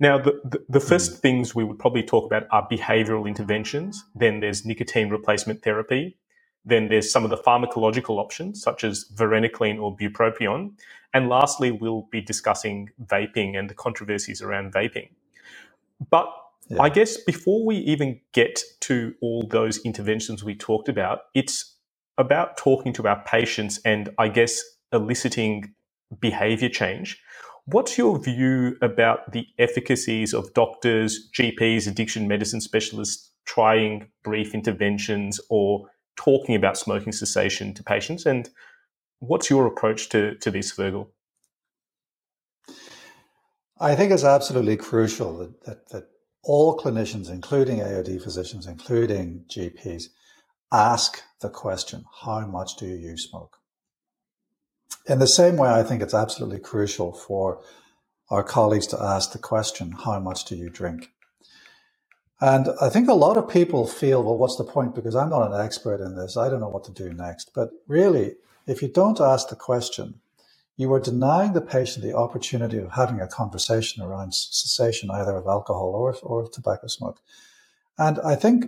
Now, 0.00 0.18
the, 0.18 0.40
the, 0.44 0.64
the 0.68 0.80
first 0.80 1.12
mm. 1.12 1.16
things 1.18 1.54
we 1.54 1.62
would 1.62 1.78
probably 1.78 2.02
talk 2.02 2.26
about 2.26 2.46
are 2.50 2.66
behavioral 2.68 3.28
interventions. 3.28 4.02
Then 4.14 4.40
there's 4.40 4.64
nicotine 4.64 5.10
replacement 5.10 5.62
therapy. 5.62 6.16
Then 6.64 6.88
there's 6.88 7.10
some 7.10 7.24
of 7.24 7.30
the 7.30 7.36
pharmacological 7.36 8.18
options, 8.18 8.60
such 8.60 8.82
as 8.82 9.06
varenicline 9.14 9.80
or 9.80 9.96
bupropion. 9.96 10.72
And 11.14 11.28
lastly, 11.28 11.70
we'll 11.70 12.08
be 12.10 12.20
discussing 12.20 12.90
vaping 13.04 13.58
and 13.58 13.70
the 13.70 13.74
controversies 13.74 14.42
around 14.42 14.72
vaping. 14.72 15.10
But 16.10 16.32
yeah. 16.70 16.82
I 16.82 16.88
guess 16.88 17.16
before 17.16 17.66
we 17.66 17.76
even 17.78 18.20
get 18.32 18.62
to 18.82 19.14
all 19.20 19.46
those 19.50 19.78
interventions 19.78 20.44
we 20.44 20.54
talked 20.54 20.88
about, 20.88 21.22
it's 21.34 21.76
about 22.16 22.56
talking 22.56 22.92
to 22.92 23.08
our 23.08 23.22
patients 23.24 23.80
and 23.84 24.10
I 24.18 24.28
guess 24.28 24.62
eliciting 24.92 25.74
behavior 26.20 26.68
change. 26.68 27.20
What's 27.66 27.98
your 27.98 28.18
view 28.18 28.76
about 28.82 29.32
the 29.32 29.46
efficacies 29.58 30.32
of 30.32 30.52
doctors, 30.54 31.28
GPs, 31.32 31.88
addiction 31.88 32.28
medicine 32.28 32.60
specialists 32.60 33.32
trying 33.46 34.08
brief 34.22 34.54
interventions 34.54 35.40
or 35.50 35.86
talking 36.16 36.54
about 36.54 36.78
smoking 36.78 37.12
cessation 37.12 37.74
to 37.74 37.82
patients? 37.82 38.26
And 38.26 38.48
what's 39.18 39.50
your 39.50 39.66
approach 39.66 40.08
to, 40.10 40.36
to 40.36 40.50
this, 40.50 40.72
Fergal? 40.72 41.08
I 43.80 43.94
think 43.96 44.12
it's 44.12 44.24
absolutely 44.24 44.76
crucial 44.76 45.38
that, 45.38 45.64
that, 45.64 45.88
that 45.88 46.08
all 46.42 46.78
clinicians, 46.78 47.30
including 47.30 47.80
AOD 47.80 48.22
physicians, 48.22 48.66
including 48.66 49.44
GPs, 49.48 50.04
ask 50.72 51.22
the 51.40 51.50
question, 51.50 52.04
how 52.22 52.46
much 52.46 52.76
do 52.76 52.86
you 52.86 53.16
smoke? 53.16 53.58
In 55.06 55.18
the 55.18 55.26
same 55.26 55.56
way, 55.56 55.70
I 55.70 55.82
think 55.82 56.02
it's 56.02 56.14
absolutely 56.14 56.60
crucial 56.60 57.12
for 57.12 57.60
our 58.30 58.42
colleagues 58.42 58.86
to 58.88 59.02
ask 59.02 59.32
the 59.32 59.38
question, 59.38 59.92
how 59.92 60.20
much 60.20 60.44
do 60.44 60.54
you 60.54 60.70
drink? 60.70 61.10
And 62.40 62.68
I 62.80 62.88
think 62.88 63.08
a 63.08 63.14
lot 63.14 63.36
of 63.36 63.48
people 63.48 63.86
feel, 63.86 64.22
well, 64.22 64.38
what's 64.38 64.56
the 64.56 64.64
point? 64.64 64.94
Because 64.94 65.14
I'm 65.14 65.28
not 65.28 65.52
an 65.52 65.60
expert 65.60 66.00
in 66.00 66.16
this. 66.16 66.36
I 66.36 66.48
don't 66.48 66.60
know 66.60 66.68
what 66.68 66.84
to 66.84 66.92
do 66.92 67.12
next. 67.12 67.50
But 67.54 67.70
really, 67.86 68.36
if 68.66 68.80
you 68.80 68.88
don't 68.88 69.20
ask 69.20 69.48
the 69.48 69.56
question, 69.56 70.20
you 70.80 70.92
are 70.94 71.00
denying 71.00 71.52
the 71.52 71.60
patient 71.60 72.04
the 72.04 72.16
opportunity 72.16 72.78
of 72.78 72.92
having 72.92 73.20
a 73.20 73.28
conversation 73.28 74.02
around 74.02 74.32
cessation, 74.34 75.10
either 75.10 75.36
of 75.36 75.46
alcohol 75.46 75.90
or, 75.94 76.16
or 76.22 76.42
of 76.42 76.52
tobacco 76.52 76.86
smoke. 76.86 77.20
And 77.98 78.18
I 78.20 78.34
think 78.34 78.64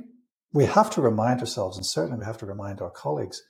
we 0.53 0.67
have 0.67 0.91
to 0.91 1.01
remind 1.01 1.41
ourselves, 1.41 1.79
and 1.79 1.87
certainly 1.87 2.19
we 2.19 2.27
have 2.27 2.37
to 2.39 2.47
remind 2.47 2.83
our 2.83 2.91
colleagues, 2.91 3.43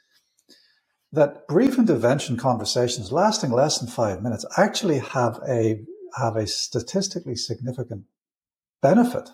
that 1.11 1.49
brief 1.49 1.77
intervention 1.77 2.37
conversations 2.37 3.11
lasting 3.11 3.51
less 3.51 3.79
than 3.79 3.89
five 3.89 4.23
minutes 4.23 4.47
actually 4.57 5.01
have 5.01 5.41
a 5.49 5.85
have 6.17 6.37
a 6.37 6.47
statistically 6.47 7.35
significant 7.35 8.05
benefit 8.81 9.31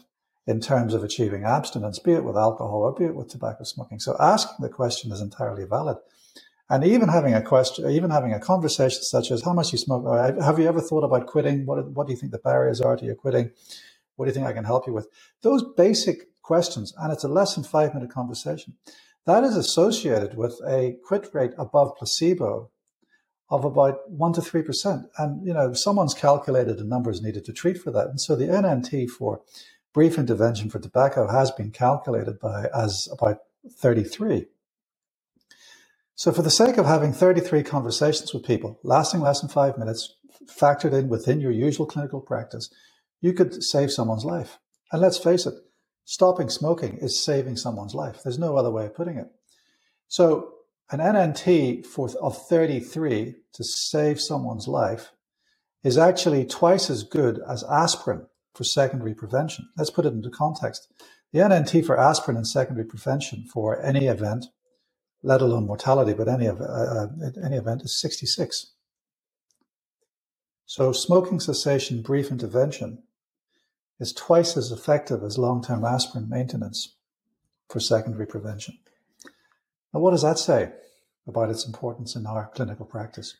in 0.46 0.60
terms 0.60 0.94
of 0.94 1.04
achieving 1.04 1.44
abstinence, 1.44 1.98
be 1.98 2.12
it 2.12 2.24
with 2.24 2.36
alcohol 2.36 2.82
or 2.82 2.94
be 2.94 3.04
it 3.04 3.14
with 3.14 3.28
tobacco 3.28 3.64
smoking. 3.64 3.98
So 3.98 4.16
asking 4.18 4.56
the 4.60 4.68
question 4.68 5.12
is 5.12 5.20
entirely 5.20 5.64
valid. 5.64 5.98
And 6.70 6.84
even 6.84 7.08
having 7.08 7.34
a 7.34 7.40
question, 7.40 7.90
even 7.90 8.10
having 8.10 8.34
a 8.34 8.40
conversation 8.40 9.02
such 9.02 9.30
as 9.30 9.42
how 9.42 9.54
much 9.54 9.72
you 9.72 9.78
smoke, 9.78 10.04
have 10.40 10.58
you 10.58 10.68
ever 10.68 10.80
thought 10.80 11.04
about 11.04 11.26
quitting? 11.26 11.64
What, 11.64 11.90
what 11.90 12.06
do 12.06 12.12
you 12.12 12.18
think 12.18 12.32
the 12.32 12.38
barriers 12.38 12.80
are 12.80 12.96
to 12.96 13.04
your 13.04 13.14
quitting? 13.14 13.50
What 14.16 14.26
do 14.26 14.30
you 14.30 14.34
think 14.34 14.46
I 14.46 14.52
can 14.52 14.64
help 14.64 14.86
you 14.86 14.92
with? 14.92 15.08
Those 15.42 15.64
basic 15.76 16.42
questions, 16.42 16.92
and 16.98 17.12
it's 17.12 17.24
a 17.24 17.28
less 17.28 17.54
than 17.54 17.64
five 17.64 17.94
minute 17.94 18.10
conversation. 18.10 18.74
That 19.26 19.44
is 19.44 19.56
associated 19.56 20.36
with 20.36 20.60
a 20.66 20.96
quit 21.04 21.28
rate 21.32 21.52
above 21.56 21.96
placebo 21.96 22.70
of 23.50 23.64
about 23.64 24.10
one 24.10 24.32
to 24.34 24.42
three 24.42 24.62
percent. 24.62 25.06
And 25.16 25.46
you 25.46 25.54
know, 25.54 25.72
someone's 25.72 26.14
calculated 26.14 26.78
the 26.78 26.84
numbers 26.84 27.22
needed 27.22 27.44
to 27.46 27.52
treat 27.52 27.78
for 27.78 27.90
that. 27.92 28.08
And 28.08 28.20
so 28.20 28.36
the 28.36 28.46
NNT 28.46 29.08
for 29.08 29.40
brief 29.94 30.18
intervention 30.18 30.68
for 30.68 30.78
tobacco 30.78 31.28
has 31.28 31.50
been 31.50 31.70
calculated 31.70 32.38
by 32.38 32.66
as 32.74 33.08
about 33.10 33.38
33. 33.70 34.46
So, 36.18 36.32
for 36.32 36.42
the 36.42 36.50
sake 36.50 36.78
of 36.78 36.84
having 36.84 37.12
33 37.12 37.62
conversations 37.62 38.34
with 38.34 38.42
people 38.42 38.80
lasting 38.82 39.20
less 39.20 39.40
than 39.40 39.48
five 39.48 39.78
minutes, 39.78 40.16
factored 40.46 40.92
in 40.92 41.08
within 41.08 41.40
your 41.40 41.52
usual 41.52 41.86
clinical 41.86 42.20
practice, 42.20 42.70
you 43.20 43.32
could 43.32 43.62
save 43.62 43.92
someone's 43.92 44.24
life. 44.24 44.58
And 44.90 45.00
let's 45.00 45.16
face 45.16 45.46
it, 45.46 45.54
stopping 46.04 46.50
smoking 46.50 46.98
is 47.00 47.22
saving 47.22 47.56
someone's 47.56 47.94
life. 47.94 48.20
There's 48.24 48.36
no 48.36 48.56
other 48.56 48.72
way 48.72 48.86
of 48.86 48.96
putting 48.96 49.16
it. 49.16 49.28
So, 50.08 50.54
an 50.90 50.98
NNT 50.98 51.86
for, 51.86 52.08
of 52.20 52.36
33 52.48 53.36
to 53.52 53.62
save 53.62 54.20
someone's 54.20 54.66
life 54.66 55.12
is 55.84 55.96
actually 55.96 56.44
twice 56.44 56.90
as 56.90 57.04
good 57.04 57.38
as 57.48 57.62
aspirin 57.62 58.26
for 58.54 58.64
secondary 58.64 59.14
prevention. 59.14 59.68
Let's 59.76 59.90
put 59.90 60.04
it 60.04 60.14
into 60.14 60.30
context. 60.30 60.92
The 61.32 61.38
NNT 61.38 61.86
for 61.86 61.96
aspirin 61.96 62.36
and 62.36 62.48
secondary 62.48 62.88
prevention 62.88 63.44
for 63.52 63.80
any 63.80 64.08
event 64.08 64.46
let 65.22 65.42
alone 65.42 65.66
mortality, 65.66 66.14
but 66.14 66.28
any 66.28 66.48
uh, 66.48 66.54
uh 66.54 67.06
any 67.44 67.56
event 67.56 67.82
is 67.82 68.00
66. 68.00 68.72
So 70.66 70.92
smoking 70.92 71.40
cessation 71.40 72.02
brief 72.02 72.30
intervention 72.30 73.02
is 73.98 74.12
twice 74.12 74.56
as 74.56 74.70
effective 74.70 75.22
as 75.22 75.38
long-term 75.38 75.84
aspirin 75.84 76.28
maintenance 76.28 76.94
for 77.68 77.80
secondary 77.80 78.26
prevention. 78.26 78.78
Now, 79.92 80.00
what 80.00 80.12
does 80.12 80.22
that 80.22 80.38
say 80.38 80.70
about 81.26 81.50
its 81.50 81.66
importance 81.66 82.14
in 82.14 82.26
our 82.26 82.50
clinical 82.54 82.86
practice? 82.86 83.36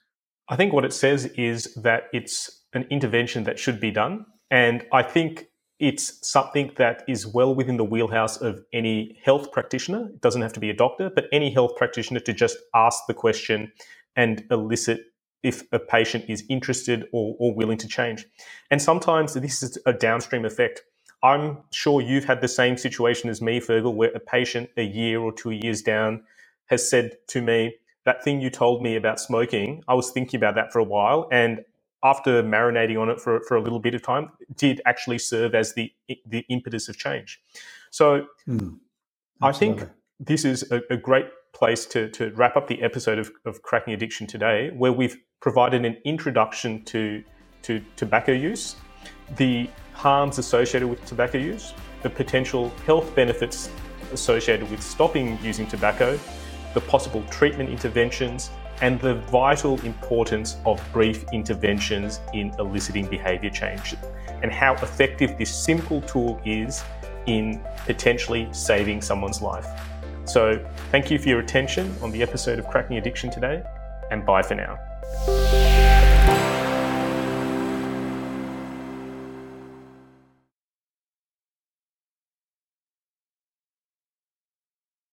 I 0.48 0.56
think 0.56 0.72
what 0.72 0.84
it 0.84 0.92
says 0.92 1.26
is 1.36 1.74
that 1.74 2.04
it's 2.12 2.62
an 2.72 2.86
intervention 2.90 3.44
that 3.44 3.58
should 3.58 3.80
be 3.80 3.90
done. 3.90 4.24
And 4.50 4.84
I 4.92 5.02
think 5.02 5.46
it's 5.78 6.28
something 6.28 6.72
that 6.76 7.04
is 7.06 7.26
well 7.26 7.54
within 7.54 7.76
the 7.76 7.84
wheelhouse 7.84 8.40
of 8.40 8.64
any 8.72 9.18
health 9.22 9.52
practitioner. 9.52 10.08
It 10.08 10.20
doesn't 10.20 10.42
have 10.42 10.52
to 10.54 10.60
be 10.60 10.70
a 10.70 10.74
doctor, 10.74 11.10
but 11.10 11.26
any 11.32 11.50
health 11.50 11.76
practitioner 11.76 12.20
to 12.20 12.32
just 12.32 12.58
ask 12.74 13.04
the 13.06 13.14
question 13.14 13.72
and 14.16 14.44
elicit 14.50 15.00
if 15.44 15.62
a 15.72 15.78
patient 15.78 16.24
is 16.28 16.44
interested 16.48 17.08
or, 17.12 17.36
or 17.38 17.54
willing 17.54 17.78
to 17.78 17.86
change. 17.86 18.26
And 18.70 18.82
sometimes 18.82 19.34
this 19.34 19.62
is 19.62 19.78
a 19.86 19.92
downstream 19.92 20.44
effect. 20.44 20.82
I'm 21.22 21.58
sure 21.70 22.00
you've 22.00 22.24
had 22.24 22.40
the 22.40 22.48
same 22.48 22.76
situation 22.76 23.30
as 23.30 23.40
me, 23.40 23.60
Fergal, 23.60 23.94
where 23.94 24.10
a 24.10 24.20
patient 24.20 24.70
a 24.76 24.82
year 24.82 25.20
or 25.20 25.32
two 25.32 25.50
years 25.50 25.82
down 25.82 26.24
has 26.66 26.88
said 26.88 27.18
to 27.28 27.40
me, 27.40 27.76
that 28.04 28.24
thing 28.24 28.40
you 28.40 28.50
told 28.50 28.82
me 28.82 28.96
about 28.96 29.20
smoking, 29.20 29.82
I 29.86 29.94
was 29.94 30.10
thinking 30.10 30.38
about 30.38 30.54
that 30.54 30.72
for 30.72 30.78
a 30.78 30.84
while 30.84 31.28
and 31.30 31.64
after 32.02 32.42
marinating 32.42 33.00
on 33.00 33.08
it 33.08 33.20
for, 33.20 33.40
for 33.40 33.56
a 33.56 33.62
little 33.62 33.80
bit 33.80 33.94
of 33.94 34.02
time, 34.02 34.30
did 34.56 34.80
actually 34.87 35.18
serve 35.18 35.54
as 35.54 35.74
the 35.74 35.92
the 36.26 36.44
impetus 36.48 36.88
of 36.88 36.96
change. 36.96 37.40
So 37.90 38.26
mm, 38.48 38.78
I 39.40 39.52
think 39.52 39.88
this 40.20 40.44
is 40.44 40.70
a, 40.70 40.82
a, 40.90 40.96
great 40.96 41.26
place 41.52 41.87
to, 41.87 42.08
to 42.11 42.30
wrap 42.34 42.56
up 42.56 42.66
the 42.66 42.82
episode 42.82 43.18
of, 43.18 43.30
of 43.44 43.62
Cracking 43.62 43.94
Addiction 43.94 44.26
today, 44.26 44.70
where 44.76 44.92
we've 44.92 45.16
provided 45.40 45.84
an 45.84 45.96
introduction 46.04 46.84
to, 46.84 47.22
to 47.62 47.80
tobacco 47.96 48.32
use, 48.32 48.76
the 49.37 49.68
harms 49.92 50.38
associated 50.38 50.88
with 50.88 51.04
tobacco 51.04 51.38
use, 51.38 51.72
the 52.02 52.11
potential 52.11 52.70
health 52.84 53.14
benefits 53.14 53.70
associated 54.12 54.68
with 54.70 54.82
stopping 54.82 55.38
using 55.42 55.66
tobacco, 55.66 56.18
the 56.74 56.80
possible 56.82 57.22
treatment 57.30 57.70
interventions, 57.70 58.50
and 58.80 59.00
the 59.00 59.14
vital 59.14 59.80
importance 59.80 60.56
of 60.64 60.80
brief 60.92 61.24
interventions 61.32 62.20
in 62.32 62.52
eliciting 62.58 63.06
behaviour 63.06 63.50
change, 63.50 63.94
and 64.42 64.52
how 64.52 64.74
effective 64.74 65.36
this 65.38 65.54
simple 65.54 66.00
tool 66.02 66.40
is 66.44 66.84
in 67.26 67.60
potentially 67.86 68.48
saving 68.52 69.02
someone's 69.02 69.42
life. 69.42 69.66
So, 70.24 70.64
thank 70.90 71.10
you 71.10 71.18
for 71.18 71.28
your 71.28 71.40
attention 71.40 71.94
on 72.02 72.10
the 72.10 72.22
episode 72.22 72.58
of 72.58 72.68
Cracking 72.68 72.98
Addiction 72.98 73.30
today, 73.30 73.62
and 74.10 74.24
bye 74.24 74.42
for 74.42 74.54
now. 74.54 74.78